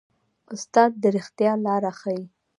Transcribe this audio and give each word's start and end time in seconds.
استاد 0.53 0.91
د 1.01 1.03
ریښتیا 1.15 1.51
لاره 1.65 1.91
ښيي. 1.99 2.23